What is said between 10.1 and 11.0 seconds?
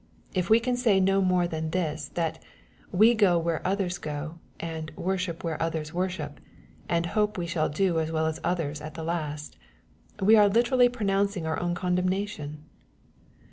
we are literally